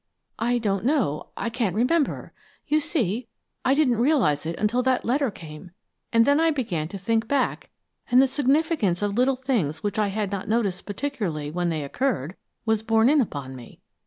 [0.39, 1.27] "I don't know.
[1.37, 2.33] I can't remember.
[2.65, 3.27] You see,
[3.63, 5.69] I didn't realize it until that letter came,
[6.11, 7.69] and then I began to think back,
[8.09, 12.35] and the significance of little things which I had not noticed particularly when they occurred,
[12.65, 13.79] was borne in upon me.